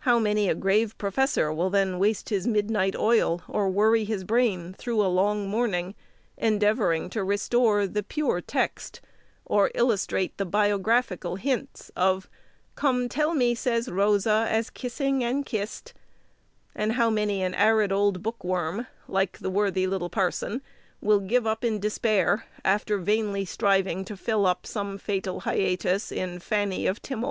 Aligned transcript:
How 0.00 0.18
many 0.18 0.50
a 0.50 0.54
grave 0.54 0.94
professor 0.98 1.50
will 1.50 1.70
then 1.70 1.98
waste 1.98 2.28
his 2.28 2.46
midnight 2.46 2.94
oil, 2.94 3.40
or 3.48 3.70
worry 3.70 4.04
his 4.04 4.22
brain 4.22 4.74
through 4.76 5.00
a 5.02 5.08
long 5.08 5.48
morning, 5.48 5.94
endeavouring 6.36 7.08
to 7.08 7.24
restore 7.24 7.86
the 7.86 8.02
pure 8.02 8.42
text, 8.42 9.00
or 9.46 9.70
illustrate 9.74 10.36
the 10.36 10.44
biographical 10.44 11.36
hints 11.36 11.90
of 11.96 12.28
"Come 12.74 13.08
tell 13.08 13.32
me, 13.32 13.54
says 13.54 13.88
Rosa, 13.90 14.44
as 14.50 14.68
kissing 14.68 15.24
and 15.24 15.46
kissed;" 15.46 15.94
and 16.74 16.92
how 16.92 17.08
many 17.08 17.42
an 17.42 17.54
arid 17.54 17.90
old 17.90 18.22
book 18.22 18.44
worm, 18.44 18.86
like 19.08 19.38
the 19.38 19.48
worthy 19.48 19.86
little 19.86 20.10
parson, 20.10 20.60
will 21.00 21.20
give 21.20 21.46
up 21.46 21.64
in 21.64 21.80
despair, 21.80 22.44
after 22.66 22.98
vainly 22.98 23.46
striving 23.46 24.04
to 24.04 24.14
fill 24.14 24.44
up 24.44 24.66
some 24.66 24.98
fatal 24.98 25.40
hiatus 25.40 26.12
in 26.12 26.38
"Fanny 26.38 26.86
of 26.86 27.00
Timmol!" 27.00 27.22